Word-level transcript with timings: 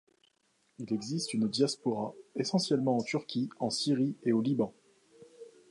Il 0.79 0.91
existe 0.93 1.31
une 1.35 1.47
diaspora, 1.47 2.15
essentiellement 2.35 2.97
en 2.97 3.03
Turquie, 3.03 3.51
en 3.59 3.69
Syrie 3.69 4.17
et 4.23 4.31
au 4.33 4.41
Liban. 4.41 4.73